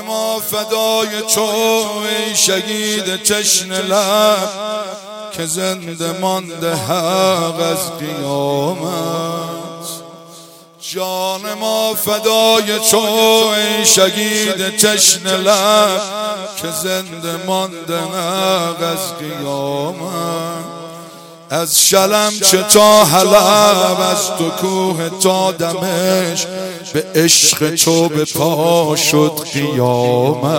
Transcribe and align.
ما 0.00 0.40
فدای 0.40 1.22
تو 1.34 1.40
ای 1.40 2.36
شهید 2.36 3.22
چشن 3.22 3.72
لب 3.72 4.48
که 5.32 5.46
زنده 5.46 6.18
مانده 6.20 6.74
حق 6.74 7.60
از 7.60 7.98
قیامت. 7.98 9.60
جان 10.80 11.54
ما 11.60 11.94
فدای 11.94 12.78
تو 12.90 12.98
ای 12.98 13.86
شهید 13.86 14.76
چشن 14.76 15.36
لب 15.36 16.00
که 16.62 16.70
زنده 16.70 17.46
مانده 17.46 17.98
حق 17.98 18.82
از 18.82 19.18
قیامت. 19.18 20.69
از 21.52 21.88
شلم 21.88 22.32
چه 22.50 22.62
تا 22.62 23.04
حلب 23.04 24.00
از 24.00 24.26
تو 24.38 24.50
کوه 24.50 25.20
تا 25.22 25.52
دمش 25.52 26.46
به 26.92 27.04
عشق 27.14 27.74
تو 27.74 28.08
به 28.08 28.24
پا 28.24 28.96
شد 28.96 29.32
قیامت. 29.52 30.50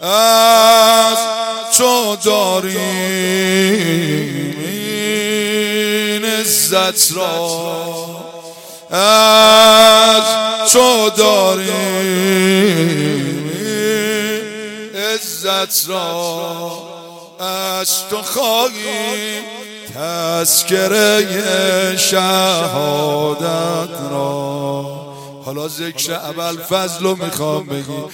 از 0.00 1.18
تو 1.78 2.16
داریم 2.24 2.78
این 4.58 6.24
عزت 6.24 7.12
را 7.16 7.58
از 8.98 10.22
تو 10.72 11.10
داریم 11.10 12.18
عزت 14.94 15.88
را. 15.88 16.97
از 17.40 18.08
تو 18.10 18.22
خواهی 18.22 19.40
تذکره 19.94 21.96
شهادت 21.96 24.00
را. 24.10 24.82
حالا 25.44 25.68
ذکر 25.68 26.12
اول 26.12 26.62
فضل 26.62 27.04
رو 27.04 27.24
می‌خوام 27.24 27.66
بگی. 27.66 28.04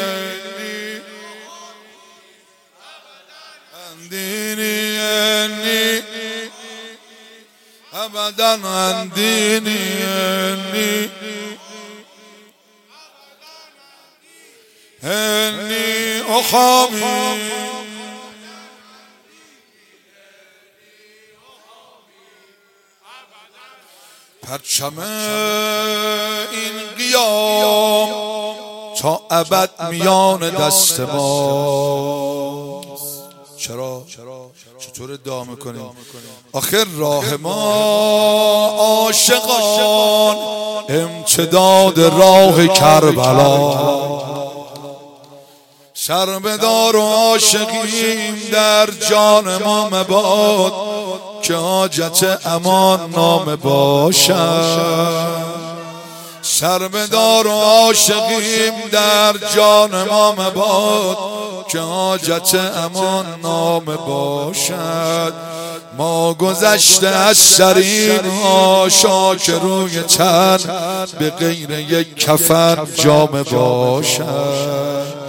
ابدا 7.93 8.69
اندینی 8.69 10.03
هنی 10.03 10.90
پرچم 24.43 24.99
این 26.53 26.77
قیام 26.99 28.09
تا 29.01 29.21
ابد 29.31 29.71
میان 29.91 30.51
دست 30.51 31.01
ما. 31.01 32.81
چرا؟ 33.57 34.03
چطور 34.79 35.13
ادعا 35.13 35.45
می‌کنیم 35.45 35.91
آخر 36.53 36.85
راه 36.97 37.37
ما 37.37 37.55
عاشقان 38.79 40.37
امتداد 40.89 42.01
راه 42.01 42.67
کربلا. 42.67 44.00
سربدار 46.11 46.97
و 46.97 47.01
عاشقیم 47.01 48.35
در 48.53 48.89
جان 49.11 49.63
ما 49.63 49.89
مباد 49.89 50.73
که 51.43 51.55
حاجت 51.55 52.47
امان 52.47 53.11
نام 53.11 53.57
باشد. 53.57 55.45
سربدار 56.43 57.47
و 57.47 57.51
عاشقیم 57.51 58.73
در 58.93 59.35
جان 59.55 60.05
ما 60.09 60.33
مباد 60.33 61.17
که 61.69 61.79
حاجت 61.79 62.55
امان 62.55 63.27
نام 63.43 63.85
باشد. 63.85 65.33
ما 65.99 66.35
گذشته 66.35 67.09
از 67.09 67.37
سرین 67.37 68.31
ها 68.45 69.37
که 69.37 69.53
روی 69.53 70.01
تن 70.01 70.59
به 71.19 71.31
غیر 71.31 71.71
یک 71.71 72.17
کفن 72.17 72.87
جام 72.97 73.43
باشد. 73.43 75.20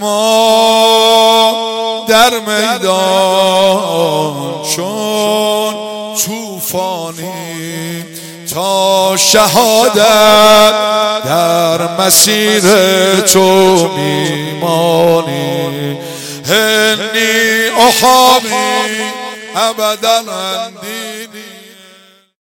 ما 0.00 1.52
در 2.08 2.30
میدان 2.30 3.94
چون 4.76 5.74
توفانی 6.24 8.04
تا 8.54 9.16
شهادت 9.16 10.74
در 11.24 11.96
مسیر 12.00 12.60
تو 13.20 13.88
میمانی. 13.88 15.64
هنی 16.48 17.68
احامی 17.78 18.50
ابدا 19.56 20.18
اندی 20.18 20.93